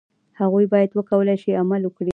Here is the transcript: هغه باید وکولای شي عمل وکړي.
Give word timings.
هغه 0.39 0.59
باید 0.73 0.91
وکولای 0.99 1.37
شي 1.43 1.51
عمل 1.61 1.81
وکړي. 1.85 2.09